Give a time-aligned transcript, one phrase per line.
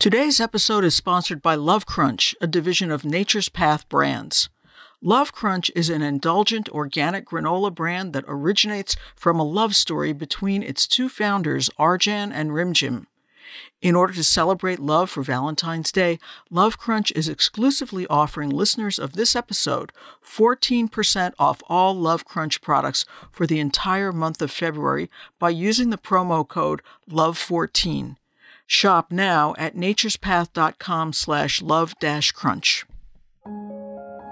[0.00, 4.48] Today's episode is sponsored by Love Crunch, a division of Nature's Path Brands.
[5.02, 10.62] Love Crunch is an indulgent organic granola brand that originates from a love story between
[10.62, 13.08] its two founders, Arjan and Rimjim.
[13.82, 19.12] In order to celebrate love for Valentine's Day, Love Crunch is exclusively offering listeners of
[19.12, 19.92] this episode
[20.24, 25.98] 14% off all Love Crunch products for the entire month of February by using the
[25.98, 26.80] promo code
[27.10, 28.16] LOVE14.
[28.72, 32.86] Shop now at naturespath.com slash love dash crunch.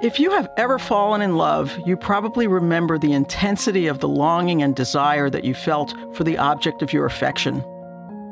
[0.00, 4.62] If you have ever fallen in love, you probably remember the intensity of the longing
[4.62, 7.56] and desire that you felt for the object of your affection.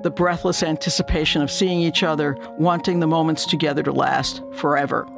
[0.04, 5.08] The breathless anticipation of seeing each other, wanting the moments together to last forever.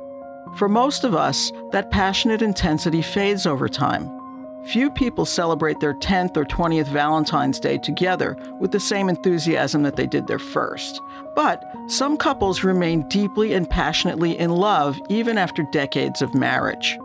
[0.56, 4.17] For most of us, that passionate intensity fades over time.
[4.68, 9.96] Few people celebrate their 10th or 20th Valentine's Day together with the same enthusiasm that
[9.96, 11.00] they did their first.
[11.34, 16.98] But some couples remain deeply and passionately in love even after decades of marriage.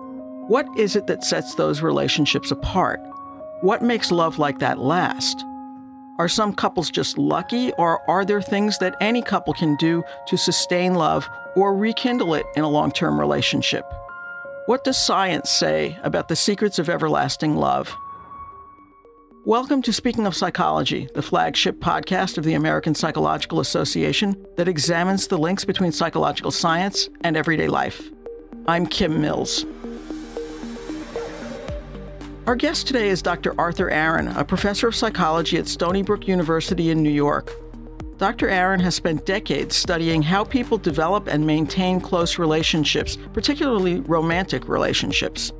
[0.48, 3.00] What is it that sets those relationships apart?
[3.62, 5.46] What makes love like that last?
[6.20, 10.36] Are some couples just lucky, or are there things that any couple can do to
[10.36, 13.86] sustain love or rekindle it in a long term relationship?
[14.66, 17.94] What does science say about the secrets of everlasting love?
[19.44, 25.28] Welcome to Speaking of Psychology, the flagship podcast of the American Psychological Association that examines
[25.28, 28.10] the links between psychological science and everyday life.
[28.66, 29.66] I'm Kim Mills.
[32.48, 33.60] Our guest today is Dr.
[33.60, 37.52] Arthur Aron, a professor of psychology at Stony Brook University in New York.
[38.24, 38.48] Dr.
[38.48, 45.52] Aron has spent decades studying how people develop and maintain close relationships, particularly romantic relationships.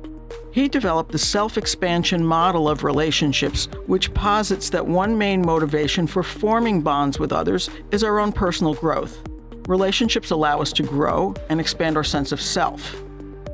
[0.50, 6.22] He developed the self expansion model of relationships, which posits that one main motivation for
[6.22, 9.22] forming bonds with others is our own personal growth.
[9.68, 13.03] Relationships allow us to grow and expand our sense of self.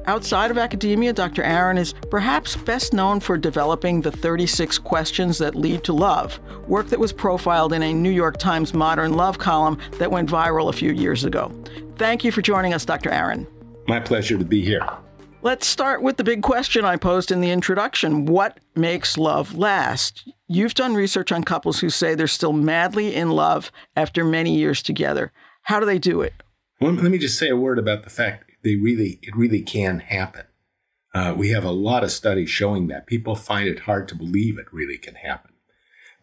[0.06, 1.43] Outside of academia, Dr.
[1.43, 6.89] Aron is perhaps best known for developing the 36 questions that lead to love, work
[6.89, 10.73] that was profiled in a New York Times Modern Love column that went viral a
[10.73, 11.52] few years ago.
[11.97, 13.11] Thank you for joining us, Dr.
[13.11, 13.47] Aron.
[13.86, 14.86] My pleasure to be here.
[15.42, 20.29] Let's start with the big question I posed in the introduction What makes love last?
[20.48, 24.83] You've done research on couples who say they're still madly in love after many years
[24.83, 25.33] together.
[25.63, 26.35] How do they do it?
[26.80, 30.01] Well, let me just say a word about the fact they really it really can
[30.01, 30.47] happen.
[31.13, 34.59] Uh, we have a lot of studies showing that people find it hard to believe
[34.59, 35.53] it really can happen.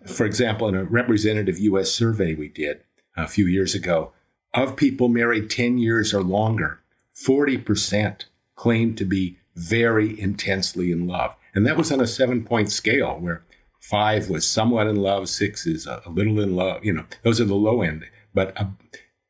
[0.05, 1.91] For example, in a representative U.S.
[1.91, 2.81] survey we did
[3.17, 4.13] a few years ago,
[4.53, 6.79] of people married 10 years or longer,
[7.13, 8.25] 40%
[8.55, 11.35] claimed to be very intensely in love.
[11.53, 13.43] And that was on a seven point scale where
[13.79, 16.85] five was somewhat in love, six is a, little in love.
[16.85, 18.05] You know, those are the low end.
[18.33, 18.65] But uh,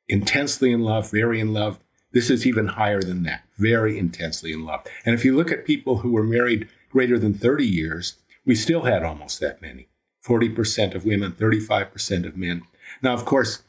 [0.07, 1.79] intensely in love, very in love,
[2.12, 4.85] this is even higher than that, very intensely in love.
[5.06, 8.84] And if you look at people who were married greater than 30 years, we still
[8.84, 9.88] had almost that many
[10.25, 12.63] 40% of women, 35% of men.
[13.01, 13.63] Now, of course,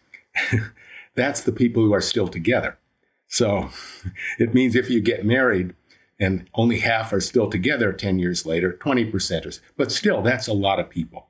[1.15, 2.79] that's the people who are still together.
[3.27, 3.71] So
[4.39, 5.75] it means if you get married
[6.21, 10.53] and only half are still together 10 years later, 20% are, but still, that's a
[10.53, 11.29] lot of people.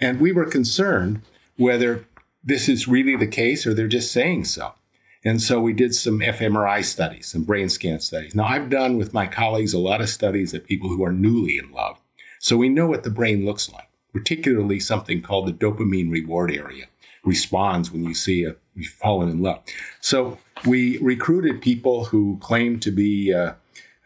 [0.00, 1.22] And we were concerned
[1.56, 2.04] whether
[2.42, 4.74] this is really the case or they're just saying so.
[5.24, 8.34] And so we did some fMRI studies, some brain scan studies.
[8.34, 11.56] Now, I've done with my colleagues a lot of studies of people who are newly
[11.56, 11.98] in love.
[12.38, 16.86] So we know what the brain looks like, particularly something called the dopamine reward area
[17.24, 19.62] responds when you see a you've fallen in love.
[20.00, 23.32] So we recruited people who claimed to be.
[23.32, 23.54] Uh,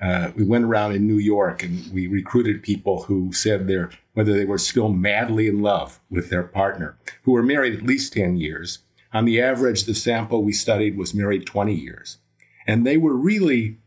[0.01, 4.33] uh, we went around in New York and we recruited people who said they're whether
[4.33, 8.37] they were still madly in love with their partner, who were married at least ten
[8.37, 8.79] years,
[9.13, 12.19] on the average, the sample we studied was married 20 years.
[12.67, 13.79] And they were really,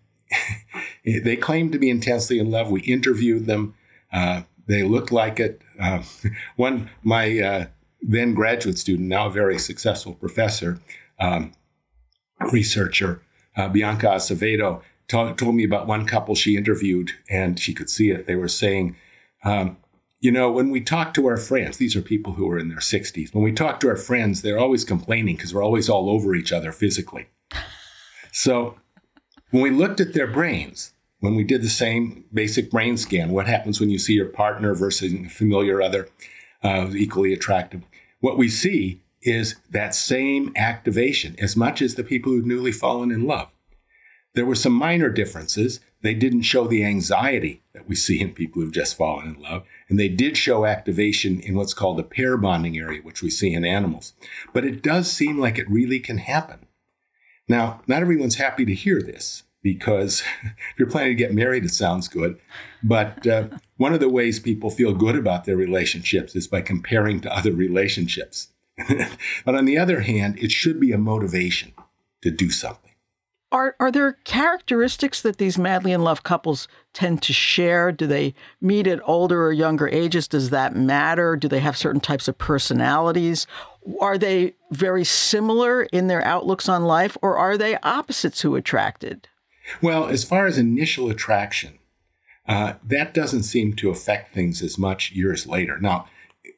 [1.06, 2.72] they claimed to be intensely in love.
[2.72, 3.76] We interviewed them.
[4.12, 5.62] Uh, they looked like it.
[5.80, 6.04] Uh,
[6.56, 7.66] one, my uh,
[8.02, 10.80] then graduate student, now a very successful professor,
[11.20, 11.52] um,
[12.51, 13.22] researcher,
[13.56, 18.10] uh, Bianca Acevedo, told, told me about one couple she interviewed, and she could see
[18.10, 18.25] it.
[18.25, 18.95] They were saying,
[19.44, 19.78] um,
[20.21, 22.77] you know, when we talk to our friends, these are people who are in their
[22.77, 23.33] 60s.
[23.33, 26.51] When we talk to our friends, they're always complaining because we're always all over each
[26.51, 27.27] other physically.
[28.31, 28.77] So
[29.50, 33.47] when we looked at their brains, when we did the same basic brain scan, what
[33.47, 36.07] happens when you see your partner versus a familiar other
[36.63, 37.81] uh, equally attractive?
[38.19, 43.12] What we see is that same activation as much as the people who've newly fallen
[43.12, 43.51] in love.
[44.35, 45.79] There were some minor differences.
[46.01, 49.63] They didn't show the anxiety that we see in people who've just fallen in love.
[49.88, 53.53] And they did show activation in what's called the pair bonding area, which we see
[53.53, 54.13] in animals.
[54.53, 56.65] But it does seem like it really can happen.
[57.48, 61.74] Now, not everyone's happy to hear this because if you're planning to get married, it
[61.74, 62.39] sounds good.
[62.83, 67.19] But uh, one of the ways people feel good about their relationships is by comparing
[67.21, 68.50] to other relationships.
[69.45, 71.74] but on the other hand, it should be a motivation
[72.21, 72.91] to do something.
[73.51, 77.92] Are, are there characteristics that these madly in love couples tend to share?
[77.92, 80.27] Do they meet at older or younger ages?
[80.30, 81.36] Does that matter?
[81.36, 83.48] Do they have certain types of personalities?
[84.00, 89.27] Are they very similar in their outlooks on life, or are they opposites who attracted?
[89.81, 91.80] Well, as far as initial attraction,
[92.47, 95.77] uh, that doesn't seem to affect things as much years later.
[95.77, 96.07] Now,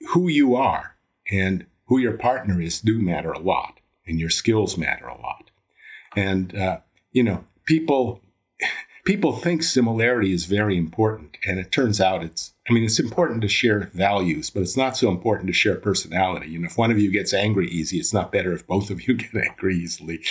[0.09, 0.95] who you are
[1.31, 5.49] and who your partner is do matter a lot, and your skills matter a lot.
[6.15, 6.79] And, uh,
[7.11, 8.21] you know, people,
[9.05, 11.37] people think similarity is very important.
[11.45, 14.95] And it turns out it's, I mean, it's important to share values, but it's not
[14.95, 16.49] so important to share personality.
[16.49, 19.07] You know, if one of you gets angry easy, it's not better if both of
[19.07, 20.23] you get angry easily.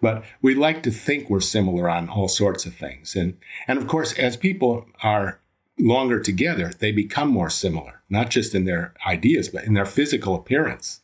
[0.00, 3.14] But we like to think we're similar on all sorts of things.
[3.14, 3.36] And,
[3.68, 5.40] and of course, as people are
[5.78, 10.34] longer together, they become more similar, not just in their ideas, but in their physical
[10.34, 11.00] appearance.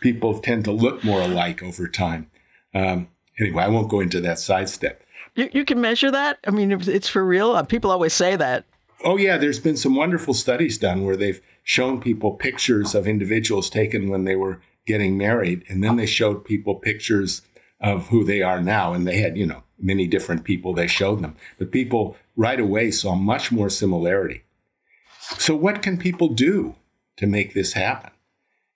[0.00, 2.30] People tend to look more alike over time.
[2.74, 3.08] Um,
[3.38, 5.02] anyway, I won't go into that sidestep.
[5.34, 6.38] You, you can measure that?
[6.46, 7.52] I mean, it's for real?
[7.52, 8.64] Uh, people always say that.
[9.04, 9.36] Oh, yeah.
[9.36, 14.24] There's been some wonderful studies done where they've shown people pictures of individuals taken when
[14.24, 15.64] they were getting married.
[15.68, 17.42] And then they showed people pictures
[17.80, 18.92] of who they are now.
[18.92, 21.36] And they had, you know, many different people they showed them.
[21.58, 24.44] But people right away saw much more similarity.
[25.38, 26.76] So, what can people do
[27.16, 28.10] to make this happen?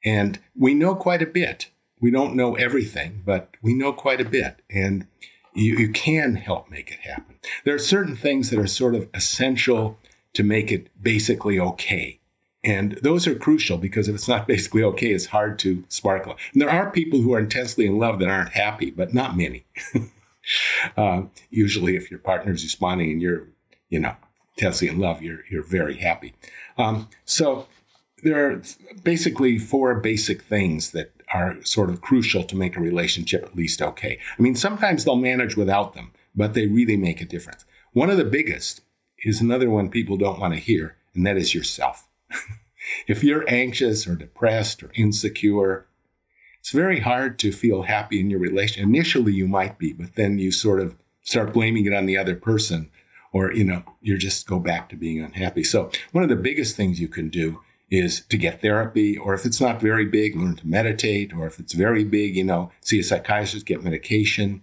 [0.04, 4.24] And we know quite a bit we don't know everything, but we know quite a
[4.24, 4.62] bit.
[4.70, 5.06] And
[5.54, 7.36] you, you can help make it happen.
[7.64, 9.98] There are certain things that are sort of essential
[10.34, 12.20] to make it basically okay.
[12.64, 16.36] And those are crucial because if it's not basically okay, it's hard to sparkle.
[16.52, 19.64] And there are people who are intensely in love that aren't happy, but not many.
[20.96, 23.48] uh, usually, if your partner's responding and you're,
[23.88, 24.14] you know,
[24.56, 26.34] intensely in love, you're you're very happy.
[26.76, 27.68] Um, so
[28.22, 28.62] there are
[29.04, 33.82] basically four basic things that are sort of crucial to make a relationship at least
[33.82, 34.18] okay.
[34.38, 37.64] I mean, sometimes they'll manage without them, but they really make a difference.
[37.92, 38.82] One of the biggest
[39.24, 42.08] is another one people don't want to hear, and that is yourself.
[43.06, 45.86] if you're anxious or depressed or insecure,
[46.60, 48.82] it's very hard to feel happy in your relation.
[48.82, 52.34] Initially, you might be, but then you sort of start blaming it on the other
[52.34, 52.90] person,
[53.32, 55.64] or you know, you just go back to being unhappy.
[55.64, 59.44] So, one of the biggest things you can do is to get therapy, or if
[59.44, 62.98] it's not very big, learn to meditate, or if it's very big, you know, see
[62.98, 64.62] a psychiatrist, get medication.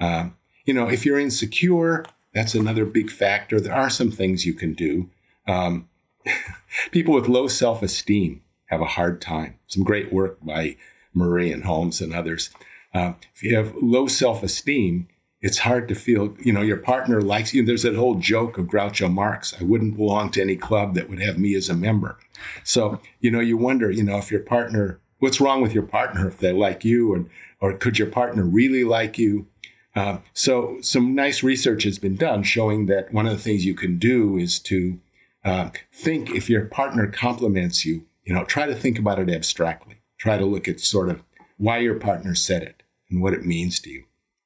[0.00, 3.60] Um, you know, if you're insecure, that's another big factor.
[3.60, 5.10] There are some things you can do.
[5.46, 5.88] Um,
[6.90, 9.58] people with low self esteem have a hard time.
[9.66, 10.76] Some great work by
[11.12, 12.50] Murray and Holmes and others.
[12.94, 15.08] Uh, if you have low self esteem,
[15.44, 17.62] it's hard to feel, you know, your partner likes you.
[17.62, 21.20] There's that whole joke of Groucho Marx I wouldn't belong to any club that would
[21.20, 22.16] have me as a member.
[22.62, 26.26] So, you know, you wonder, you know, if your partner, what's wrong with your partner
[26.26, 27.28] if they like you, and
[27.60, 29.46] or could your partner really like you?
[29.94, 33.74] Uh, so, some nice research has been done showing that one of the things you
[33.74, 34.98] can do is to
[35.44, 39.96] uh, think if your partner compliments you, you know, try to think about it abstractly.
[40.16, 41.22] Try to look at sort of
[41.58, 44.04] why your partner said it and what it means to you.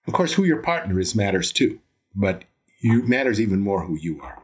[0.08, 1.80] Of course, who your partner is matters too,
[2.14, 2.44] but
[2.80, 4.42] you matters even more who you are.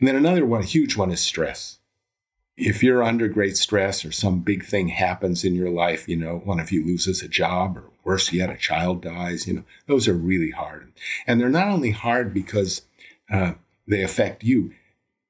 [0.00, 1.78] And then another one, a huge one, is stress.
[2.56, 6.38] If you're under great stress or some big thing happens in your life, you know,
[6.44, 10.08] one of you loses a job or worse yet, a child dies, you know, those
[10.08, 10.92] are really hard.
[11.24, 12.82] And they're not only hard because
[13.30, 13.52] uh,
[13.86, 14.72] they affect you.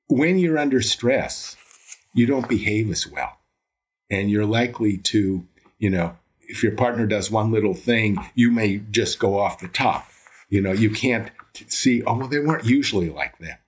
[0.09, 1.55] When you're under stress,
[2.15, 3.41] you don't behave as well.
[4.09, 5.47] And you're likely to,
[5.79, 6.17] you know,
[6.49, 10.09] if your partner does one little thing, you may just go off the top.
[10.49, 11.31] You know, you can't
[11.67, 13.61] see, oh, well, they weren't usually like that.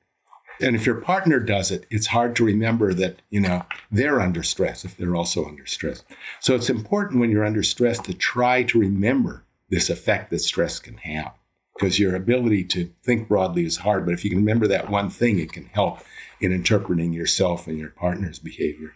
[0.61, 4.43] And if your partner does it, it's hard to remember that, you know, they're under
[4.43, 6.03] stress if they're also under stress.
[6.41, 10.81] So it's important when you're under stress to try to remember this effect that stress
[10.81, 11.33] can have
[11.75, 14.05] because your ability to think broadly is hard.
[14.05, 16.01] But if you can remember that one thing, it can help
[16.41, 18.95] in interpreting yourself and your partner's behavior.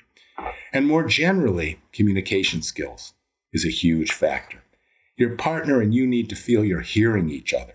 [0.73, 3.15] And more generally, communication skills
[3.53, 4.63] is a huge factor.
[5.17, 7.75] Your partner and you need to feel you're hearing each other.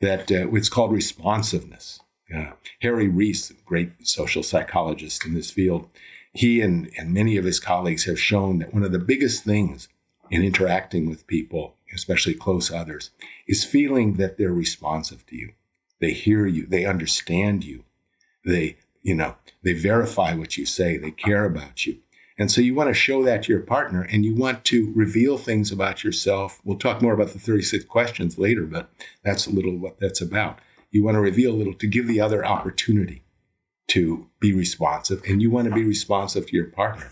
[0.00, 2.00] That uh, it's called responsiveness.
[2.34, 5.88] Uh, Harry Reis, great social psychologist in this field,
[6.32, 9.88] he and, and many of his colleagues have shown that one of the biggest things
[10.30, 13.10] in interacting with people, especially close others,
[13.46, 15.52] is feeling that they're responsive to you.
[16.00, 17.84] They hear you, they understand you,
[18.44, 21.98] they, you know, they verify what you say, they care about you.
[22.36, 25.38] And so you want to show that to your partner and you want to reveal
[25.38, 26.60] things about yourself.
[26.64, 28.90] We'll talk more about the 36 questions later, but
[29.22, 30.58] that's a little what that's about.
[30.90, 33.22] You want to reveal a little to give the other opportunity
[33.88, 37.10] to be responsive and you want to be responsive to your partner.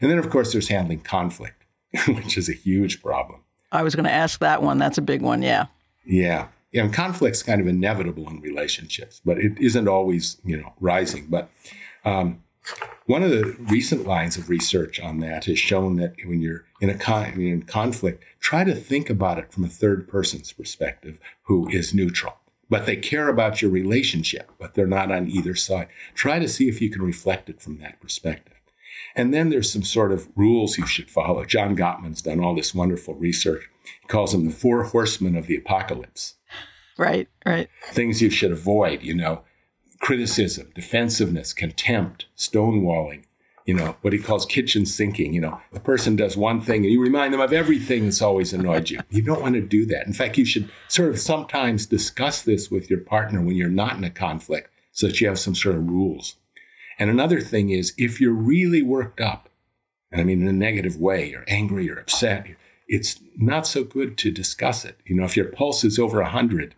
[0.00, 1.64] And then, of course, there's handling conflict,
[2.08, 3.40] which is a huge problem.
[3.72, 4.78] I was going to ask that one.
[4.78, 5.42] That's a big one.
[5.42, 5.66] Yeah.
[6.04, 6.48] Yeah.
[6.72, 6.84] Yeah.
[6.84, 11.26] And conflict's kind of inevitable in relationships, but it isn't always, you know, rising.
[11.28, 11.50] But
[12.04, 12.42] um,
[13.06, 16.90] one of the recent lines of research on that has shown that when you're in
[16.90, 21.68] a con- in conflict, try to think about it from a third person's perspective who
[21.68, 22.36] is neutral.
[22.68, 25.88] But they care about your relationship, but they're not on either side.
[26.14, 28.54] Try to see if you can reflect it from that perspective.
[29.16, 31.44] And then there's some sort of rules you should follow.
[31.44, 33.68] John Gottman's done all this wonderful research.
[34.02, 36.36] He calls them the four horsemen of the apocalypse.
[36.96, 37.68] Right, right.
[37.88, 39.42] Things you should avoid, you know,
[40.00, 43.24] criticism, defensiveness, contempt, stonewalling,
[43.66, 45.32] you know, what he calls kitchen sinking.
[45.34, 48.52] You know, the person does one thing and you remind them of everything that's always
[48.52, 49.00] annoyed you.
[49.10, 50.06] You don't want to do that.
[50.06, 53.96] In fact, you should sort of sometimes discuss this with your partner when you're not
[53.96, 56.36] in a conflict so that you have some sort of rules.
[56.98, 59.48] And another thing is if you're really worked up,
[60.10, 62.46] and I mean in a negative way, you're angry, you're upset,
[62.88, 64.98] it's not so good to discuss it.
[65.04, 66.74] You know, if your pulse is over 100,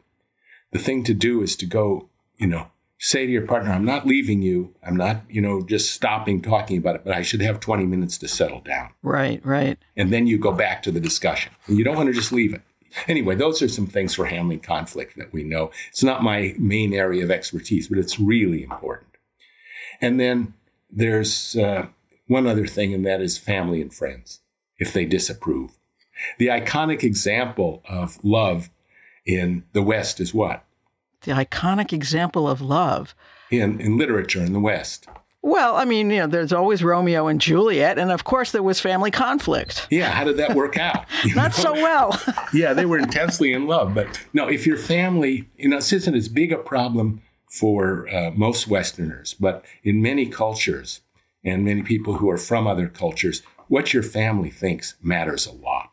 [0.73, 2.71] the thing to do is to go, you know,
[3.03, 4.73] say to your partner, I'm not leaving you.
[4.87, 8.17] I'm not, you know, just stopping talking about it, but I should have 20 minutes
[8.19, 8.91] to settle down.
[9.03, 9.77] Right, right.
[9.97, 11.53] And then you go back to the discussion.
[11.67, 12.63] And you don't want to just leave it.
[13.09, 15.73] Anyway, those are some things for handling conflict that we know.
[15.89, 19.11] It's not my main area of expertise, but it's really important.
[20.01, 20.55] And then
[20.89, 21.87] there's uh,
[22.29, 24.41] one other thing, and that is family and friends,
[24.79, 25.73] if they disapprove.
[26.39, 28.71] The iconic example of love
[29.27, 30.65] in the West is what?
[31.25, 33.15] The iconic example of love.
[33.51, 35.07] In, in literature in the West.
[35.45, 38.79] Well, I mean, you know, there's always Romeo and Juliet, and of course there was
[38.79, 39.89] family conflict.
[39.91, 41.07] Yeah, how did that work out?
[41.35, 41.63] Not know?
[41.63, 42.21] so well.
[42.55, 46.15] yeah, they were intensely in love, but no, if your family, you know, this isn't
[46.15, 51.01] as big a problem for uh, most Westerners, but in many cultures
[51.45, 55.92] and many people who are from other cultures, what your family thinks matters a lot.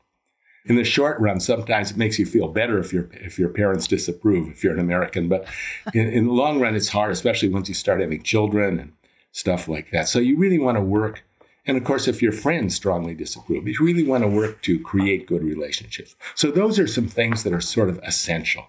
[0.65, 3.87] In the short run, sometimes it makes you feel better if your if your parents
[3.87, 5.27] disapprove, if you're an American.
[5.27, 5.47] But
[5.93, 8.93] in, in the long run, it's hard, especially once you start having children and
[9.31, 10.07] stuff like that.
[10.07, 11.23] So you really want to work.
[11.65, 15.27] And of course, if your friends strongly disapprove, you really want to work to create
[15.27, 16.15] good relationships.
[16.35, 18.65] So those are some things that are sort of essential.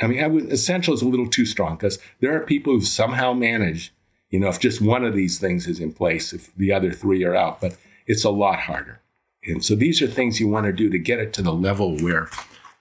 [0.00, 2.80] I mean, I would, essential is a little too strong because there are people who
[2.80, 3.92] somehow manage,
[4.30, 7.22] you know, if just one of these things is in place, if the other three
[7.24, 8.99] are out, but it's a lot harder.
[9.44, 11.98] And so these are things you want to do to get it to the level
[11.98, 12.28] where,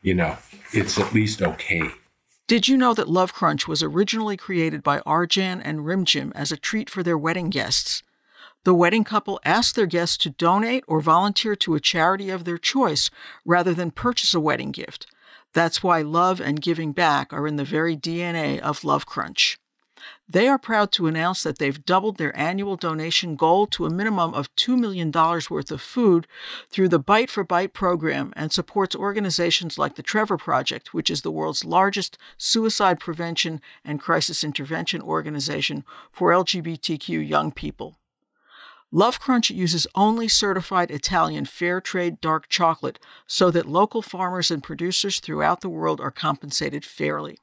[0.02, 0.38] you know,
[0.74, 1.84] it's at least okay.
[2.48, 6.58] Did you know that Love Crunch was originally created by Arjan and Rimjim as a
[6.58, 8.04] treat for their wedding guests?
[8.66, 12.58] The wedding couple asked their guests to donate or volunteer to a charity of their
[12.58, 13.10] choice
[13.46, 15.08] rather than purchase a wedding gift.
[15.54, 19.58] That's why love and giving back are in the very DNA of Love Crunch.
[20.32, 24.36] They are proud to announce that they've doubled their annual donation goal to a minimum
[24.36, 26.28] of $2 million worth of food
[26.70, 31.24] through the Bite for Bite program and supports organizations like the Trevor Project, which is
[31.24, 37.98] the world's largest suicide prevention and crisis intervention organization for LGBTQ young people.
[38.92, 44.62] Love Crunch uses only certified Italian fair trade dark chocolate so that local farmers and
[44.62, 47.40] producers throughout the world are compensated fairly.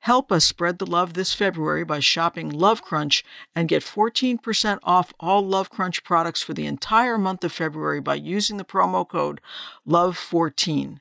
[0.00, 5.12] Help us spread the love this February by shopping Love Crunch and get 14% off
[5.20, 9.40] all Love Crunch products for the entire month of February by using the promo code
[9.86, 11.00] LOVE14.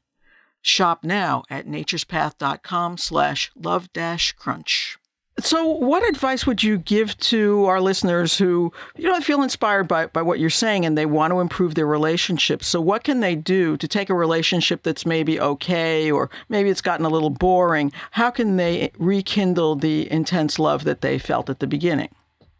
[0.62, 4.98] Shop now at naturespath.com slash love-crunch.
[5.44, 10.06] So, what advice would you give to our listeners who, you know, feel inspired by,
[10.08, 12.68] by what you're saying and they want to improve their relationships?
[12.68, 16.82] So, what can they do to take a relationship that's maybe okay or maybe it's
[16.82, 17.92] gotten a little boring?
[18.12, 22.10] How can they rekindle the intense love that they felt at the beginning?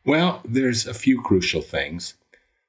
[0.06, 2.16] Well, there's a few crucial things.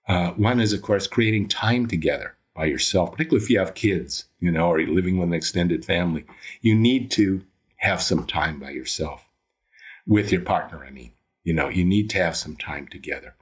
[0.08, 4.26] Uh, one is, of course, creating time together by yourself, particularly if you have kids,
[4.40, 6.24] you know, or you're living with an extended family.
[6.60, 7.42] You need to
[7.76, 9.26] have some time by yourself
[10.06, 10.84] with your partner.
[10.84, 11.12] I mean,
[11.44, 13.34] you know, you need to have some time together.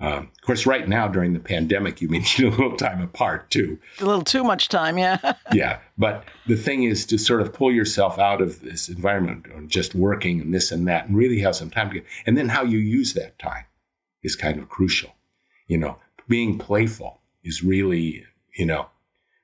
[0.00, 3.50] Um, of course, right now during the pandemic, you may need a little time apart
[3.50, 3.78] too.
[4.00, 5.34] A little too much time, yeah.
[5.52, 9.68] yeah, but the thing is to sort of pull yourself out of this environment of
[9.68, 12.06] just working and this and that, and really have some time together.
[12.26, 13.64] And then how you use that time
[14.22, 15.14] is kind of crucial.
[15.66, 15.98] You know,
[16.28, 18.24] being playful is really,
[18.56, 18.88] you know,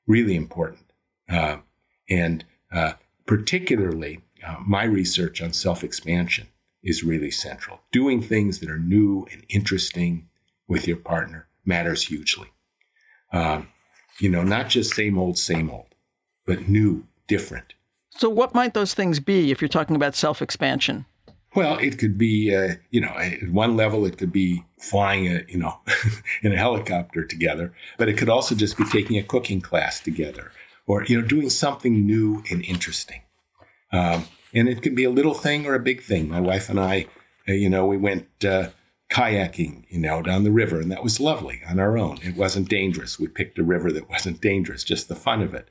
[0.06, 0.92] really important.
[1.28, 1.58] Uh,
[2.08, 2.92] and uh,
[3.26, 6.48] particularly uh, my research on self expansion
[6.84, 7.80] is really central.
[7.90, 10.28] Doing things that are new and interesting,
[10.68, 12.48] with your partner matters hugely.
[13.32, 13.68] Um,
[14.20, 15.94] you know, not just same old, same old,
[16.46, 17.74] but new, different.
[18.10, 21.06] So, what might those things be if you're talking about self expansion?
[21.54, 25.44] Well, it could be, uh, you know, at one level, it could be flying, a,
[25.48, 25.78] you know,
[26.42, 30.50] in a helicopter together, but it could also just be taking a cooking class together,
[30.86, 33.22] or you know, doing something new and interesting.
[33.92, 36.28] Um, and it can be a little thing or a big thing.
[36.28, 37.06] My wife and I,
[37.48, 38.68] uh, you know, we went uh,
[39.10, 42.18] kayaking, you know, down the river, and that was lovely on our own.
[42.22, 43.18] It wasn't dangerous.
[43.18, 45.68] We picked a river that wasn't dangerous, just the fun of it.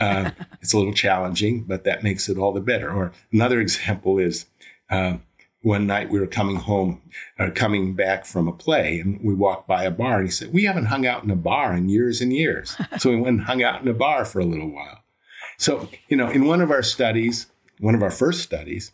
[0.00, 0.30] Uh,
[0.62, 2.90] it's a little challenging, but that makes it all the better.
[2.90, 4.46] Or another example is
[4.90, 5.18] uh,
[5.62, 7.02] one night we were coming home,
[7.38, 10.52] uh, coming back from a play, and we walked by a bar, and he said,
[10.52, 13.46] "We haven't hung out in a bar in years and years." so we went and
[13.46, 15.04] hung out in a bar for a little while.
[15.58, 17.46] So you know, in one of our studies,
[17.80, 18.92] one of our first studies,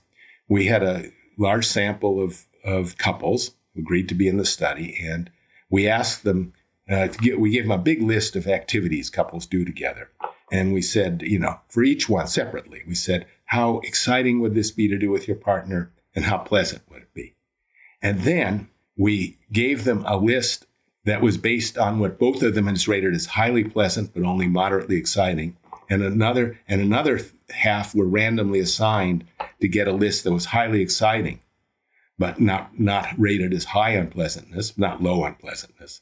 [0.49, 4.99] we had a large sample of of couples who agreed to be in the study,
[5.03, 5.31] and
[5.71, 6.53] we asked them
[6.89, 10.11] uh, get, we gave them a big list of activities couples do together.
[10.53, 14.71] And we said, you know, for each one separately, we said, how exciting would this
[14.71, 17.35] be to do with your partner and how pleasant would it be?
[18.01, 20.67] And then we gave them a list
[21.05, 24.47] that was based on what both of them has rated as highly pleasant but only
[24.47, 25.57] moderately exciting.
[25.89, 29.27] And another and another half were randomly assigned
[29.61, 31.41] to get a list that was highly exciting
[32.19, 36.01] but not, not rated as high unpleasantness, not low unpleasantness.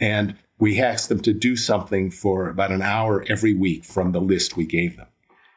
[0.00, 4.20] And we asked them to do something for about an hour every week from the
[4.20, 5.06] list we gave them.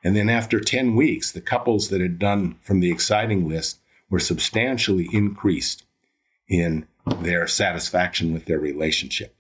[0.04, 4.20] And then after 10 weeks, the couples that had done from the exciting list were
[4.20, 5.86] substantially increased
[6.48, 6.88] in
[7.20, 9.36] their satisfaction with their relationship.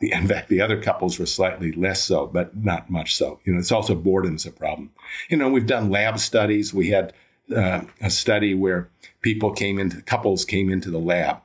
[0.00, 3.40] The, in fact, the other couples were slightly less so, but not much so.
[3.44, 4.90] You know, it's also boredom's a problem.
[5.30, 6.74] You know, we've done lab studies.
[6.74, 7.14] We had
[7.54, 8.90] uh, a study where
[9.22, 11.38] people came into couples came into the lab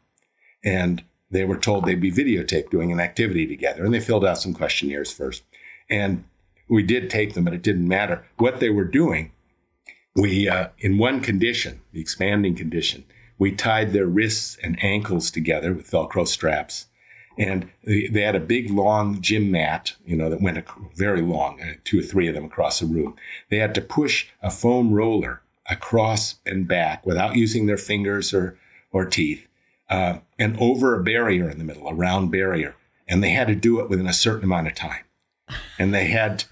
[0.63, 4.37] and they were told they'd be videotaped doing an activity together and they filled out
[4.37, 5.43] some questionnaires first
[5.89, 6.23] and
[6.69, 9.31] we did tape them but it didn't matter what they were doing
[10.15, 13.03] we uh, in one condition the expanding condition
[13.37, 16.87] we tied their wrists and ankles together with velcro straps
[17.37, 20.63] and they had a big long gym mat you know that went
[20.95, 23.15] very long uh, two or three of them across the room
[23.49, 25.41] they had to push a foam roller
[25.71, 28.57] across and back without using their fingers or,
[28.91, 29.47] or teeth,
[29.89, 32.75] uh, and over a barrier in the middle, a round barrier.
[33.07, 35.03] And they had to do it within a certain amount of time.
[35.79, 36.43] And they had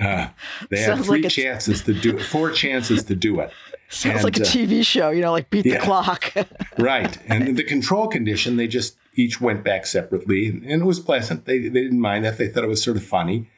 [0.00, 0.28] uh,
[0.70, 3.50] they had three like chances to do it, four chances to do it.
[3.88, 6.32] Sounds and, like a TV show, you know, like beat yeah, the clock.
[6.78, 7.16] right.
[7.28, 11.44] And the control condition, they just each went back separately, and it was pleasant.
[11.44, 12.36] They they didn't mind that.
[12.36, 13.48] They thought it was sort of funny,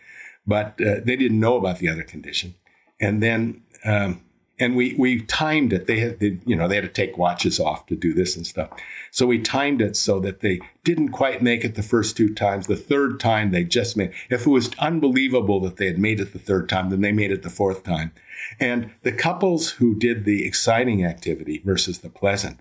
[0.47, 2.55] but uh, they didn't know about the other condition.
[3.01, 4.23] And then um,
[4.61, 5.87] and we we timed it.
[5.87, 8.47] They had, they, you know, they had to take watches off to do this and
[8.47, 8.71] stuff.
[9.11, 12.67] So we timed it so that they didn't quite make it the first two times.
[12.67, 14.13] The third time they just made.
[14.31, 17.31] If it was unbelievable that they had made it the third time, then they made
[17.31, 18.13] it the fourth time.
[18.61, 22.61] And the couples who did the exciting activity versus the pleasant.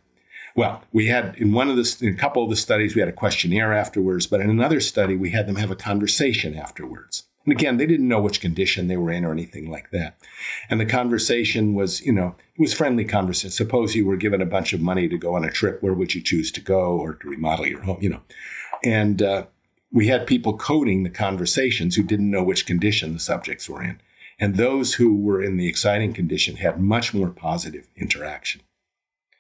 [0.56, 3.10] Well, we had in one of the in a couple of the studies we had
[3.10, 7.24] a questionnaire afterwards, but in another study we had them have a conversation afterwards.
[7.46, 10.18] And again, they didn't know which condition they were in or anything like that.
[10.70, 13.52] And the conversation was, you know, it was friendly conversation.
[13.52, 16.13] Suppose you were given a bunch of money to go on a trip, where would
[16.13, 18.22] you choose to go or to remodel your home, you know?
[18.84, 19.46] And uh,
[19.94, 24.02] we had people coding the conversations who didn't know which condition the subjects were in.
[24.39, 28.62] And those who were in the exciting condition had much more positive interaction.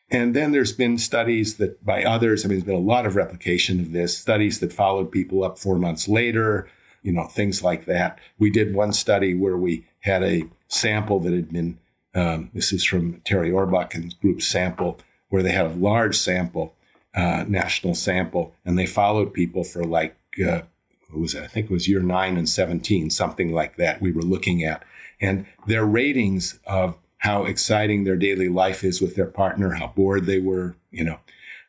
[0.09, 3.15] And then there's been studies that by others, I mean, there's been a lot of
[3.15, 6.67] replication of this, studies that followed people up four months later,
[7.03, 8.17] you know, things like that.
[8.39, 11.77] We did one study where we had a sample that had been,
[12.15, 16.73] um, this is from Terri Orbuch and group sample, where they had a large sample,
[17.13, 20.61] uh, national sample, and they followed people for like, uh,
[21.09, 21.43] what was it?
[21.43, 24.83] I think it was year nine and 17, something like that we were looking at.
[25.19, 30.25] And their ratings of how exciting their daily life is with their partner, how bored
[30.25, 31.19] they were, you know,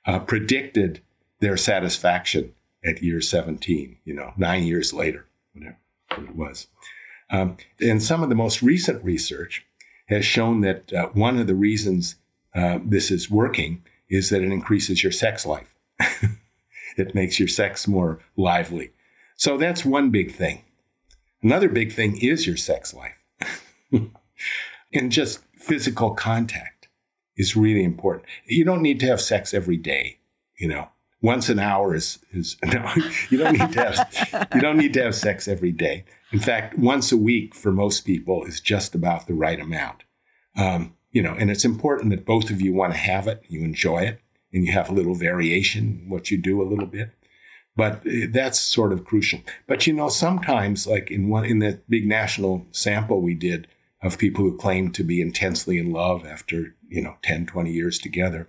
[0.07, 1.01] uh, predicted
[1.40, 2.53] their satisfaction
[2.85, 5.29] at year 17, you know, nine years later
[6.09, 6.66] whatever it was.
[7.31, 9.66] Um, and some of the most recent research
[10.07, 12.16] has shown that uh, one of the reasons
[12.55, 15.74] uh, this is working is that it increases your sex life.
[16.96, 18.90] it makes your sex more lively.
[19.38, 20.64] So that's one big thing.
[21.42, 23.14] Another big thing is your sex life.
[24.92, 26.88] and just physical contact
[27.38, 28.27] is really important.
[28.44, 30.18] You don't need to have sex every day,
[30.59, 32.92] you know once an hour is is no,
[33.31, 36.05] you don't need to have you don't need to have sex every day.
[36.33, 40.05] In fact, once a week for most people is just about the right amount.
[40.57, 43.62] Um, you know, and it's important that both of you want to have it, you
[43.62, 44.20] enjoy it,
[44.53, 47.11] and you have a little variation what you do a little bit.
[47.78, 49.40] But uh, that's sort of crucial.
[49.68, 53.68] But you know, sometimes, like in one in that big national sample we did
[54.02, 58.00] of people who claimed to be intensely in love after you know 10, 20 years
[58.00, 58.48] together,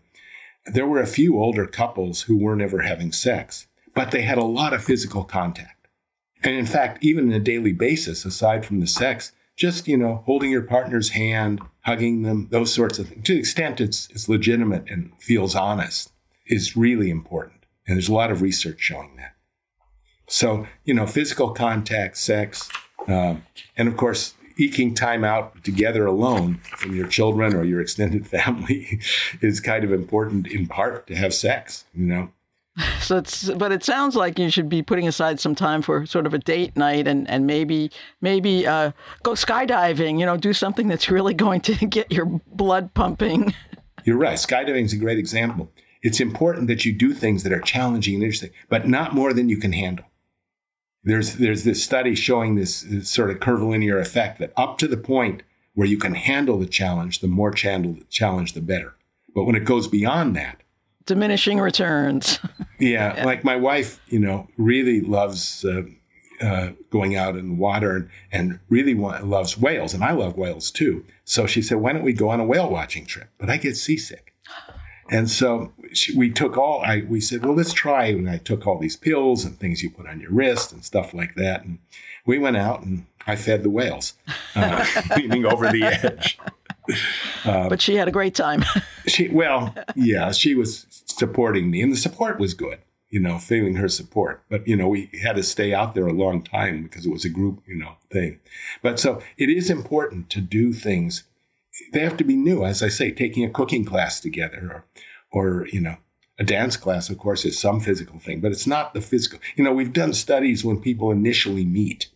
[0.65, 4.43] there were a few older couples who were never having sex, but they had a
[4.43, 5.87] lot of physical contact.
[6.41, 10.23] And in fact, even on a daily basis, aside from the sex, just you know,
[10.25, 14.27] holding your partner's hand, hugging them, those sorts of things, to the extent it's it's
[14.27, 16.11] legitimate and feels honest,
[16.47, 17.58] is really important.
[17.89, 19.35] And there's a lot of research showing that.
[20.27, 22.69] So, you know, physical contact, sex,
[23.07, 23.37] uh,
[23.75, 28.99] and of course, eking time out together alone from your children or your extended family
[29.41, 32.29] is kind of important in part to have sex, you know.
[33.01, 36.27] So it's, but it sounds like you should be putting aside some time for sort
[36.27, 38.91] of a date night and, and maybe, maybe uh,
[39.23, 43.53] go skydiving, you know, do something that's really going to get your blood pumping.
[44.05, 44.37] You're right.
[44.37, 45.71] Skydiving is a great example.
[46.01, 49.49] It's important that you do things that are challenging and interesting, but not more than
[49.49, 50.05] you can handle.
[51.03, 54.97] There's, there's this study showing this, this sort of curvilinear effect that up to the
[54.97, 58.95] point where you can handle the challenge, the more challenge, the better.
[59.33, 60.61] But when it goes beyond that,
[61.05, 62.39] diminishing returns.
[62.79, 65.83] yeah, yeah, like my wife, you know, really loves uh,
[66.41, 70.37] uh, going out in the water and, and really want, loves whales, and I love
[70.37, 71.03] whales too.
[71.25, 73.75] So she said, "Why don't we go on a whale watching trip?" But I get
[73.75, 74.33] seasick.
[75.11, 75.73] And so
[76.15, 78.05] we took all, I, we said, well, let's try.
[78.05, 81.13] And I took all these pills and things you put on your wrist and stuff
[81.13, 81.63] like that.
[81.63, 81.79] And
[82.25, 84.13] we went out and I fed the whales,
[84.55, 84.85] uh,
[85.17, 86.39] leaning over the edge.
[87.43, 88.63] Uh, but she had a great time.
[89.07, 93.75] she, well, yeah, she was supporting me and the support was good, you know, feeling
[93.75, 94.43] her support.
[94.49, 97.25] But, you know, we had to stay out there a long time because it was
[97.25, 98.39] a group, you know, thing.
[98.81, 101.23] But so it is important to do things
[101.91, 102.63] they have to be new.
[102.63, 104.85] As I say, taking a cooking class together
[105.31, 105.97] or, or, you know,
[106.37, 109.39] a dance class, of course, is some physical thing, but it's not the physical.
[109.55, 112.07] You know, we've done studies when people initially meet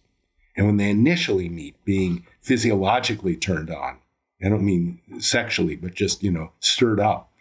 [0.56, 3.97] and when they initially meet being physiologically turned on.
[4.43, 7.32] I don't mean sexually, but just, you know, stirred up,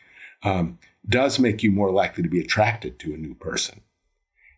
[0.42, 3.80] um, does make you more likely to be attracted to a new person.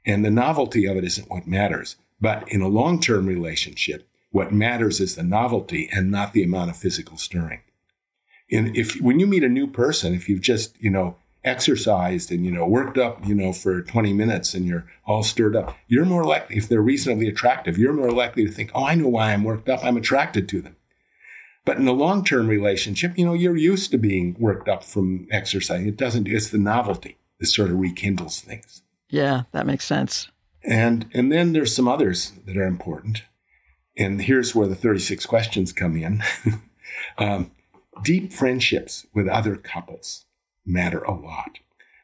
[0.06, 1.96] And the novelty of it isn't what matters.
[2.20, 6.68] But in a long term relationship, what matters is the novelty and not the amount
[6.68, 7.60] of physical stirring.
[8.50, 12.44] And if when you meet a new person, if you've just, you know, exercised and,
[12.44, 16.04] you know, worked up, you know, for 20 minutes and you're all stirred up, you're
[16.04, 19.32] more likely, if they're reasonably attractive, you're more likely to think, oh, I know why
[19.32, 19.84] I'm worked up.
[19.84, 20.74] I'm attracted to them.
[21.64, 25.28] But in a long term relationship, you know, you're used to being worked up from
[25.30, 25.86] exercise.
[25.86, 28.82] It doesn't, it's the novelty that sort of rekindles things.
[29.08, 30.28] Yeah, that makes sense.
[30.64, 33.22] And, and then there's some others that are important.
[33.96, 36.22] And here's where the 36 questions come in.
[37.18, 37.50] um,
[38.02, 40.24] deep friendships with other couples
[40.66, 41.58] matter a lot.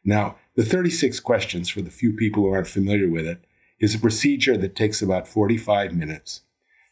[0.04, 3.44] Now, the 36 questions, for the few people who aren't familiar with it,
[3.80, 6.42] is a procedure that takes about 45 minutes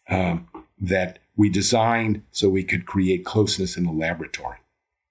[0.09, 0.49] um,
[0.81, 4.59] that we designed so we could create closeness in the laboratory.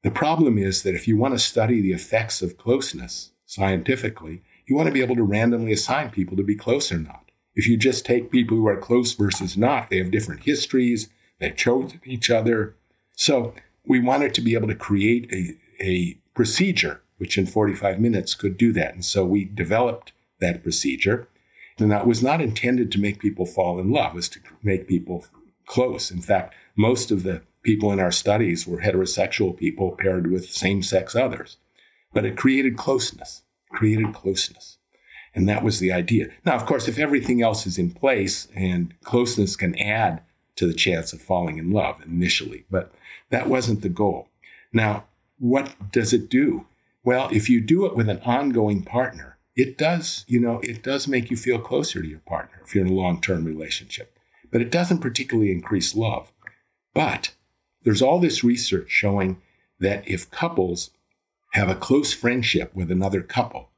[0.03, 4.75] The problem is that if you want to study the effects of closeness scientifically, you
[4.75, 7.26] want to be able to randomly assign people to be close or not.
[7.57, 11.55] If you just take people who are close versus not, they have different histories, they've
[11.55, 12.75] chosen each other.
[13.13, 18.35] So we wanted to be able to create a, a procedure which in 45 minutes
[18.35, 18.93] could do that.
[18.93, 21.27] And so we developed that procedure.
[21.79, 24.87] And that was not intended to make people fall in love, it was to make
[24.87, 25.25] people
[25.65, 26.11] close.
[26.11, 30.83] In fact, most of the people in our studies were heterosexual people paired with same
[30.83, 31.57] sex others.
[32.13, 33.41] But it created closeness,
[33.71, 34.76] created closeness.
[35.37, 36.29] And that was the idea.
[36.45, 40.23] Now, of course, if everything else is in place and closeness can add
[40.55, 42.91] to the chance of falling in love initially, but
[43.29, 44.29] that wasn't the goal.
[44.73, 45.03] Now,
[45.37, 46.65] what does it do?
[47.03, 51.07] Well, if you do it with an ongoing partner, it does, you know, it does
[51.07, 54.17] make you feel closer to your partner if you're in a long term relationship,
[54.51, 56.31] but it doesn't particularly increase love.
[56.95, 57.35] But
[57.83, 59.39] there's all this research showing
[59.79, 60.89] that if couples
[61.51, 63.69] have a close friendship with another couple,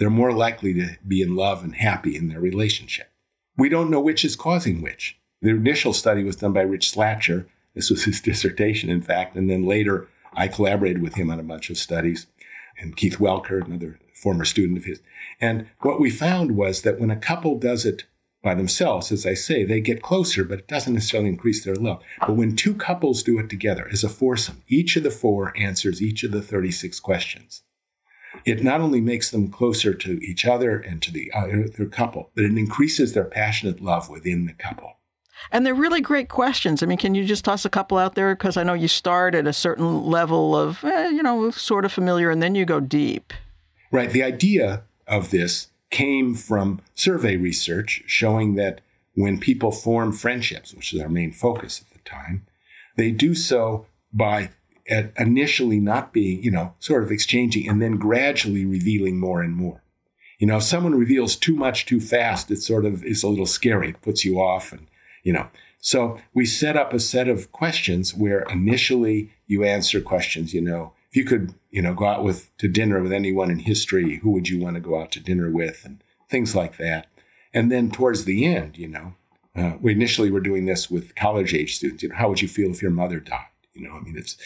[0.00, 3.12] they're more likely to be in love and happy in their relationship.
[3.58, 5.20] We don't know which is causing which.
[5.42, 7.44] The initial study was done by Rich Slatcher.
[7.74, 9.36] This was his dissertation, in fact.
[9.36, 12.26] And then later, I collaborated with him on a bunch of studies,
[12.78, 15.02] and Keith Welker, another former student of his.
[15.38, 18.04] And what we found was that when a couple does it
[18.42, 22.02] by themselves, as I say, they get closer, but it doesn't necessarily increase their love.
[22.20, 26.00] But when two couples do it together as a foursome, each of the four answers
[26.00, 27.64] each of the 36 questions
[28.44, 32.30] it not only makes them closer to each other and to the other their couple,
[32.34, 34.96] but it increases their passionate love within the couple.
[35.50, 36.82] And they're really great questions.
[36.82, 38.34] I mean, can you just toss a couple out there?
[38.34, 41.92] Because I know you start at a certain level of, eh, you know, sort of
[41.92, 43.32] familiar, and then you go deep.
[43.90, 44.10] Right.
[44.10, 48.80] The idea of this came from survey research showing that
[49.14, 52.46] when people form friendships, which is our main focus at the time,
[52.96, 54.50] they do so by
[54.86, 59.82] initially not being, you know, sort of exchanging and then gradually revealing more and more.
[60.38, 63.46] You know, if someone reveals too much too fast, it sort of is a little
[63.46, 63.90] scary.
[63.90, 64.86] It puts you off and,
[65.22, 65.48] you know.
[65.82, 70.92] So we set up a set of questions where initially you answer questions, you know,
[71.10, 74.30] if you could, you know, go out with to dinner with anyone in history, who
[74.30, 77.06] would you want to go out to dinner with and things like that.
[77.52, 79.14] And then towards the end, you know,
[79.56, 82.02] uh, we initially were doing this with college age students.
[82.02, 83.46] You know, how would you feel if your mother died?
[83.74, 84.36] You know, I mean, it's,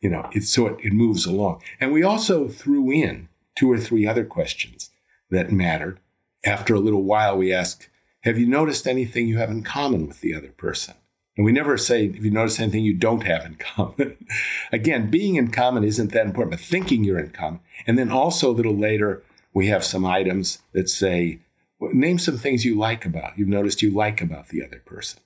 [0.00, 1.62] you know, it's so it, it moves along.
[1.80, 4.90] And we also threw in two or three other questions
[5.30, 6.00] that mattered.
[6.44, 7.90] After a little while, we ask,
[8.22, 10.94] have you noticed anything you have in common with the other person?
[11.36, 14.26] And we never say, if you notice anything you don't have in common.
[14.72, 17.60] Again, being in common isn't that important, but thinking you're in common.
[17.86, 21.40] And then also a little later, we have some items that say,
[21.80, 25.20] name some things you like about, you've noticed you like about the other person.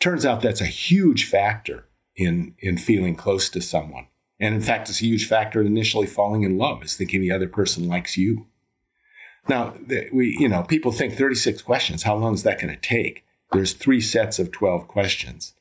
[0.00, 1.84] Turns out that's a huge factor
[2.16, 4.06] in, in feeling close to someone.
[4.40, 7.30] And in fact, it's a huge factor in initially falling in love is thinking the
[7.30, 8.46] other person likes you.
[9.48, 9.74] Now,
[10.12, 12.04] we, you know, people think 36 questions.
[12.04, 13.24] How long is that going to take?
[13.52, 15.54] There's three sets of 12 questions.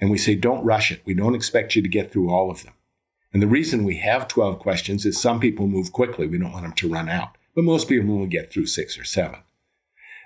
[0.00, 1.02] And we say, don't rush it.
[1.04, 2.74] We don't expect you to get through all of them.
[3.32, 6.26] And the reason we have 12 questions is some people move quickly.
[6.26, 7.36] We don't want them to run out.
[7.54, 9.40] But most people will get through six or seven.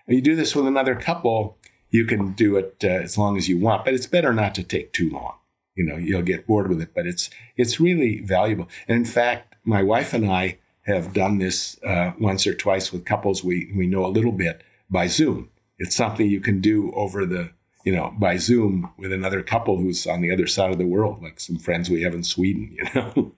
[0.06, 1.58] And you do this with another couple,
[1.90, 4.62] you can do it uh, as long as you want, but it's better not to
[4.62, 5.34] take too long.
[5.78, 8.68] You know, you'll get bored with it, but it's it's really valuable.
[8.88, 13.04] And in fact, my wife and I have done this uh, once or twice with
[13.04, 15.50] couples we we know a little bit by Zoom.
[15.78, 17.50] It's something you can do over the
[17.84, 21.22] you know, by Zoom with another couple who's on the other side of the world,
[21.22, 23.32] like some friends we have in Sweden, you know.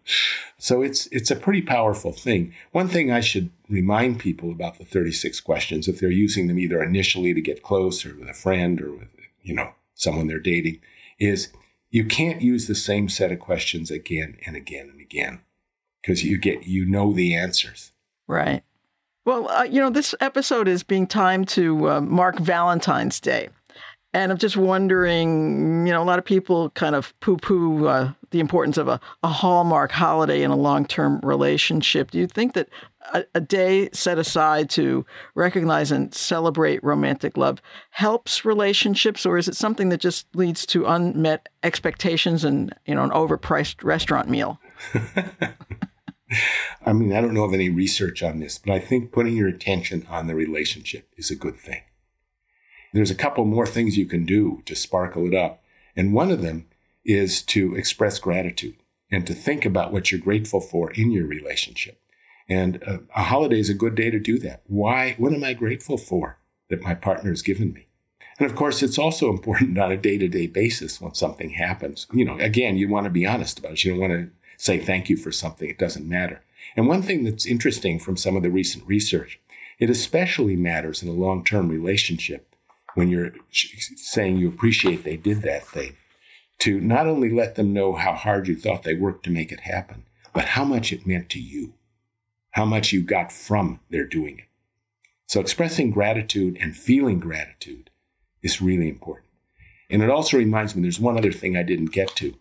[0.58, 2.52] so it's it's a pretty powerful thing.
[2.72, 6.82] One thing I should remind people about the 36 questions, if they're using them either
[6.82, 9.08] initially to get close or with a friend or with,
[9.42, 10.80] you know, someone they're dating,
[11.18, 11.52] is
[11.90, 15.40] you can't use the same set of questions again and again and again
[16.00, 17.92] because you get you know the answers.
[18.26, 18.62] Right.
[19.24, 23.50] Well, uh, you know, this episode is being timed to uh, mark Valentine's Day.
[24.12, 28.12] And I'm just wondering, you know, a lot of people kind of poo poo uh,
[28.30, 32.10] the importance of a, a hallmark holiday in a long term relationship.
[32.10, 32.68] Do you think that
[33.12, 39.48] a, a, day set aside to recognize and celebrate romantic love helps relationships, or is
[39.48, 44.60] it something that just leads to unmet expectations and, you know, an overpriced restaurant meal?
[46.86, 49.48] I mean, I don't know of any research on this, but I think putting your
[49.48, 51.82] attention on the relationship is a good thing.
[52.92, 55.62] There's a couple more things you can do to sparkle it up.
[55.96, 56.66] And one of them
[57.04, 58.76] is to express gratitude
[59.10, 62.00] and to think about what you're grateful for in your relationship.
[62.48, 64.62] And a, a holiday is a good day to do that.
[64.66, 65.14] Why?
[65.18, 67.86] What am I grateful for that my partner has given me?
[68.38, 72.06] And of course, it's also important on a day to day basis when something happens.
[72.12, 73.84] You know, again, you want to be honest about it.
[73.84, 75.68] You don't want to say thank you for something.
[75.68, 76.42] It doesn't matter.
[76.76, 79.40] And one thing that's interesting from some of the recent research,
[79.78, 82.49] it especially matters in a long term relationship
[82.94, 85.96] when you're saying you appreciate they did that thing,
[86.60, 89.60] to not only let them know how hard you thought they worked to make it
[89.60, 91.74] happen, but how much it meant to you,
[92.52, 94.44] how much you got from their doing it.
[95.26, 97.90] So expressing gratitude and feeling gratitude
[98.42, 99.28] is really important.
[99.88, 102.34] And it also reminds me there's one other thing I didn't get to.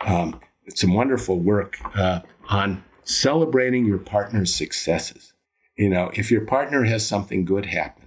[0.00, 0.40] Um,
[0.74, 5.32] some wonderful work uh, on celebrating your partner's successes.
[5.76, 8.01] You know, if your partner has something good happen,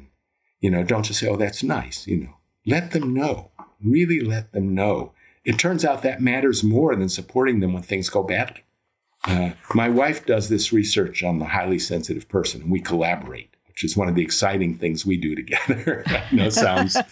[0.65, 2.07] you know, don't just say, oh, that's nice.
[2.07, 3.51] You know, let them know.
[3.83, 5.13] Really let them know.
[5.43, 8.63] It turns out that matters more than supporting them when things go badly.
[9.25, 13.83] Uh, my wife does this research on the highly sensitive person, and we collaborate, which
[13.83, 16.03] is one of the exciting things we do together.
[16.31, 16.97] Know sounds.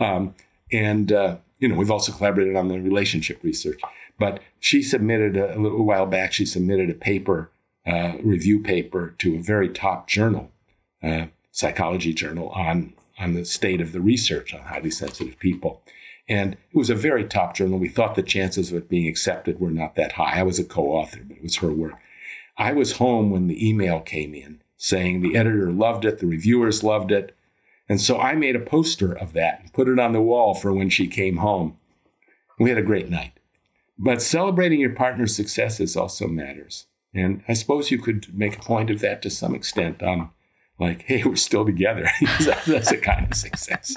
[0.00, 0.34] Um,
[0.70, 3.80] and, uh, you know, we've also collaborated on the relationship research.
[4.18, 7.50] But she submitted a, a little while back, she submitted a paper,
[7.86, 10.52] uh, review paper to a very top journal.
[11.02, 11.26] Uh,
[11.58, 15.82] psychology journal on, on the state of the research on highly sensitive people.
[16.28, 17.80] And it was a very top journal.
[17.80, 20.38] We thought the chances of it being accepted were not that high.
[20.38, 21.94] I was a co author, but it was her work.
[22.56, 26.84] I was home when the email came in saying the editor loved it, the reviewers
[26.84, 27.34] loved it.
[27.88, 30.72] And so I made a poster of that and put it on the wall for
[30.72, 31.76] when she came home.
[32.60, 33.32] We had a great night.
[33.98, 36.86] But celebrating your partner's successes also matters.
[37.12, 40.30] And I suppose you could make a point of that to some extent on
[40.78, 42.08] like, hey, we're still together.
[42.66, 43.94] That's a kind of success.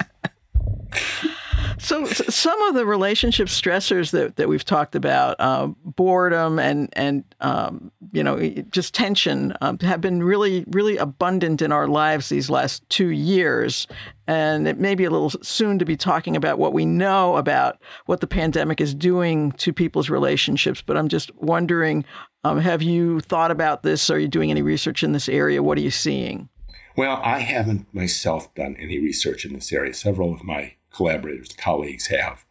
[1.78, 7.24] So, some of the relationship stressors that, that we've talked about, uh, boredom and and
[7.40, 8.38] um, you know
[8.70, 13.86] just tension, um, have been really really abundant in our lives these last two years.
[14.28, 17.82] And it may be a little soon to be talking about what we know about
[18.06, 20.80] what the pandemic is doing to people's relationships.
[20.80, 22.04] But I'm just wondering,
[22.44, 24.08] um, have you thought about this?
[24.08, 25.62] Are you doing any research in this area?
[25.62, 26.48] What are you seeing?
[26.96, 29.94] Well, I haven't myself done any research in this area.
[29.94, 32.44] Several of my collaborators, colleagues have.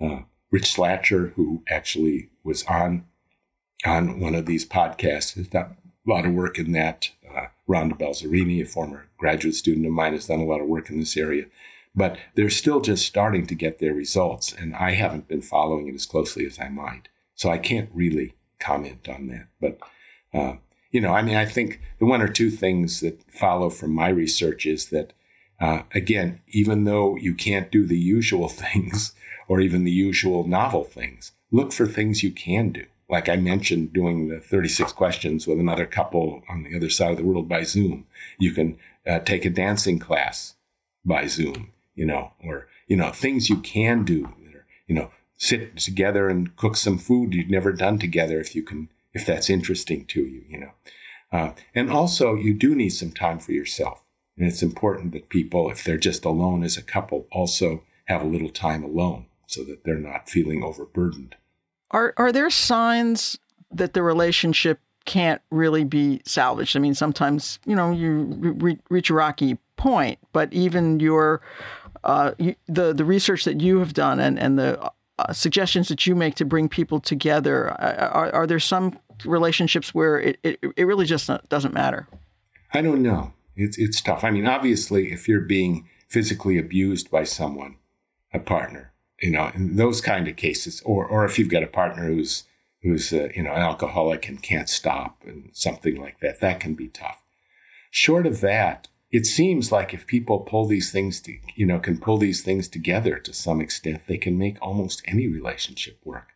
[0.00, 3.06] Uh, Rich Slatcher, who actually was on
[3.84, 7.10] on one of these podcasts, has done a lot of work in that.
[7.28, 10.88] Uh, Rhonda Balzarini, a former graduate student of mine, has done a lot of work
[10.90, 11.46] in this area.
[11.94, 15.94] But they're still just starting to get their results, and I haven't been following it
[15.94, 17.08] as closely as I might.
[17.34, 19.48] So I can't really comment on that.
[19.60, 19.78] But
[20.32, 20.56] uh,
[20.90, 24.08] you know, I mean, I think the one or two things that follow from my
[24.08, 25.12] research is that,
[25.60, 29.12] uh, again, even though you can't do the usual things
[29.48, 32.86] or even the usual novel things, look for things you can do.
[33.08, 37.16] Like I mentioned, doing the 36 questions with another couple on the other side of
[37.18, 38.06] the world by Zoom.
[38.38, 40.54] You can uh, take a dancing class
[41.04, 45.10] by Zoom, you know, or, you know, things you can do that are, you know,
[45.36, 49.48] sit together and cook some food you've never done together if you can if that's
[49.50, 50.72] interesting to you, you know.
[51.32, 54.02] Uh, and also, you do need some time for yourself.
[54.36, 58.26] And it's important that people, if they're just alone as a couple, also have a
[58.26, 61.34] little time alone so that they're not feeling overburdened.
[61.90, 63.38] Are, are there signs
[63.70, 66.76] that the relationship can't really be salvaged?
[66.76, 71.40] I mean, sometimes, you know, you re- reach a rocky point, but even your
[72.04, 76.06] uh, you, the the research that you have done and and the uh, suggestions that
[76.06, 80.58] you make to bring people together, uh, are, are there some relationships where it, it,
[80.76, 82.08] it really just doesn't matter?
[82.72, 83.32] I don't know.
[83.54, 84.24] It's, it's tough.
[84.24, 87.76] I mean, obviously, if you're being physically abused by someone,
[88.32, 91.68] a partner, you know, in those kind of cases, or, or if you've got a
[91.68, 92.44] partner who's,
[92.82, 96.74] who's uh, you know, an alcoholic and can't stop and something like that, that can
[96.74, 97.22] be tough.
[97.90, 101.98] Short of that, it seems like if people pull these things to, you know, can
[101.98, 106.35] pull these things together to some extent, they can make almost any relationship work.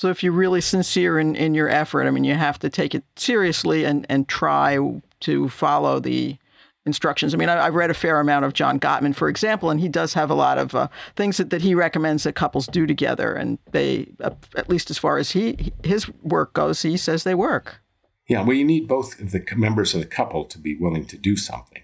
[0.00, 2.94] So if you're really sincere in, in your effort, I mean, you have to take
[2.94, 4.78] it seriously and, and try
[5.20, 6.38] to follow the
[6.86, 7.34] instructions.
[7.34, 9.90] I mean, I, have read a fair amount of John Gottman, for example, and he
[9.90, 13.34] does have a lot of uh, things that, that he recommends that couples do together.
[13.34, 17.34] And they, uh, at least as far as he his work goes, he says they
[17.34, 17.82] work.
[18.26, 21.36] Yeah, well, you need both the members of the couple to be willing to do
[21.36, 21.82] something.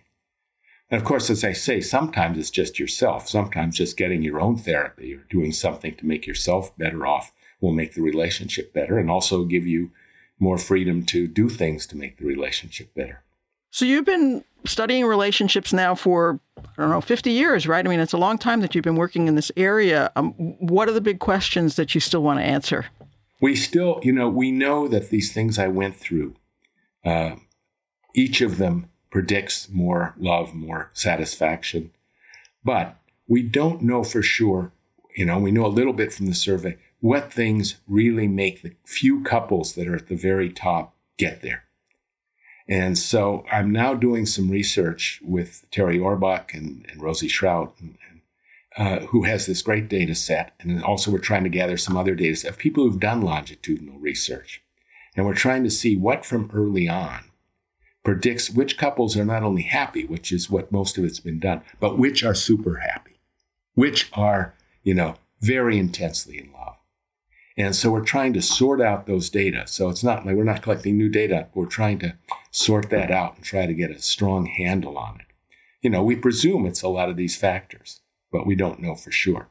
[0.90, 3.28] And of course, as I say, sometimes it's just yourself.
[3.28, 7.72] Sometimes just getting your own therapy or doing something to make yourself better off will
[7.72, 9.90] make the relationship better and also give you
[10.38, 13.22] more freedom to do things to make the relationship better.
[13.70, 17.84] So you've been studying relationships now for I don't know 50 years, right?
[17.84, 20.10] I mean, it's a long time that you've been working in this area.
[20.16, 22.86] Um, what are the big questions that you still want to answer?
[23.40, 26.36] We still, you know, we know that these things I went through,
[27.04, 27.36] uh,
[28.14, 31.90] each of them predicts more love, more satisfaction,
[32.64, 32.96] but
[33.28, 34.72] we don't know for sure.
[35.14, 38.74] You know, we know a little bit from the survey what things really make the
[38.84, 41.64] few couples that are at the very top get there.
[42.68, 47.96] And so I'm now doing some research with Terri Orbuch and, and Rosie Shrout, and,
[48.10, 48.20] and,
[48.76, 50.52] uh, who has this great data set.
[50.60, 54.62] And also, we're trying to gather some other data of people who've done longitudinal research.
[55.16, 57.24] And we're trying to see what from early on
[58.04, 61.60] predicts which couples are not only happy, which is what most of it's been done,
[61.80, 63.18] but which are super happy,
[63.74, 64.54] which are,
[64.84, 66.76] you know, very intensely in love.
[67.56, 69.64] And so we're trying to sort out those data.
[69.66, 71.48] So it's not like we're not collecting new data.
[71.54, 72.16] We're trying to
[72.50, 75.26] sort that out and try to get a strong handle on it.
[75.80, 79.10] You know, we presume it's a lot of these factors, but we don't know for
[79.10, 79.48] sure.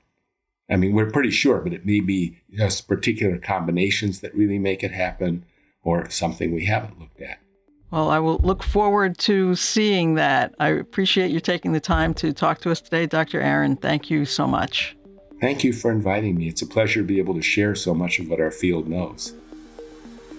[0.70, 4.84] I mean, we're pretty sure, but it may be just particular combinations that really make
[4.84, 5.46] it happen
[5.84, 7.40] or something we haven't looked at.
[7.92, 10.54] Well, I will look forward to seeing that.
[10.60, 13.40] I appreciate you taking the time to talk to us today, Dr.
[13.40, 13.78] Aron.
[13.78, 14.95] Thank you so much.
[15.42, 16.48] Thank you for inviting me.
[16.48, 19.34] It's a pleasure to be able to share so much of what our field knows.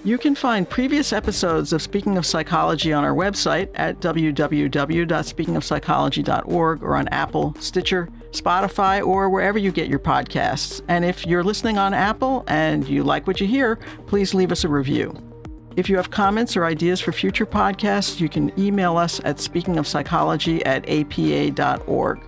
[0.05, 6.97] You can find previous episodes of Speaking of Psychology on our website at www.speakingofpsychology.org or
[6.97, 10.81] on Apple, Stitcher, Spotify, or wherever you get your podcasts.
[10.87, 14.63] And if you're listening on Apple and you like what you hear, please leave us
[14.63, 15.13] a review.
[15.75, 20.63] If you have comments or ideas for future podcasts, you can email us at speakingofpsychology
[20.65, 22.21] at apa.org.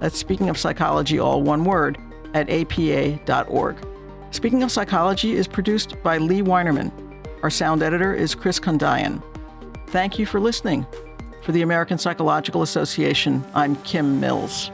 [0.00, 1.98] That's Speaking of Psychology, all one word,
[2.34, 3.76] at apa.org.
[4.30, 6.90] Speaking of Psychology is produced by Lea Winerman.
[7.42, 9.22] Our sound editor is Chris Condayan.
[9.88, 10.86] Thank you for listening.
[11.42, 14.70] For the American Psychological Association, I'm Kim Mills.